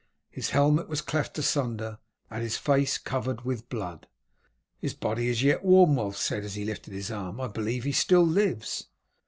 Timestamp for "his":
0.31-0.49, 2.41-2.57, 4.79-4.95, 6.93-7.11